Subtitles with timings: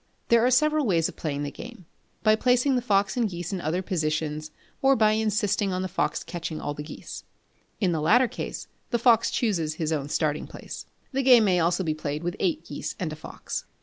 [0.29, 1.85] There are several ways of playing the game,
[2.23, 4.49] by placing the fox and geese in other positions,
[4.81, 7.23] or by insisting on the fox catching all the geese.
[7.79, 10.87] In the latter case, the fox chooses his own starting place.
[11.11, 13.65] The game may also be played with eight geese and a fox.